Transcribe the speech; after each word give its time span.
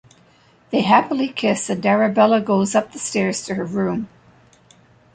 They 0.71 0.81
happily 0.81 1.27
kiss 1.27 1.69
and 1.69 1.85
Arabella 1.85 2.41
goes 2.41 2.73
up 2.73 2.91
the 2.91 2.97
stairs 2.97 3.45
to 3.45 3.53
her 3.53 3.63
room. 3.65 4.09